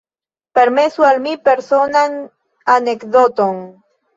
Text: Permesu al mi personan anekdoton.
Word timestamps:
Permesu 0.59 1.03
al 1.09 1.19
mi 1.27 1.33
personan 1.49 2.17
anekdoton. 2.79 3.65